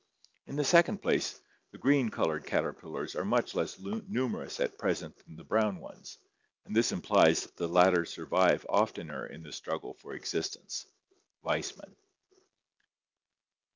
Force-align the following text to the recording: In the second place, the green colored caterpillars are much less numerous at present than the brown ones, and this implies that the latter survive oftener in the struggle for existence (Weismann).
In 0.47 0.55
the 0.55 0.63
second 0.63 0.99
place, 1.03 1.39
the 1.71 1.77
green 1.77 2.09
colored 2.09 2.43
caterpillars 2.45 3.15
are 3.15 3.23
much 3.23 3.53
less 3.53 3.77
numerous 3.79 4.59
at 4.59 4.79
present 4.79 5.15
than 5.23 5.35
the 5.35 5.43
brown 5.43 5.77
ones, 5.79 6.17
and 6.65 6.75
this 6.75 6.91
implies 6.91 7.43
that 7.43 7.55
the 7.57 7.67
latter 7.67 8.03
survive 8.03 8.65
oftener 8.67 9.27
in 9.27 9.43
the 9.43 9.51
struggle 9.51 9.93
for 9.93 10.15
existence 10.15 10.87
(Weismann). 11.43 11.95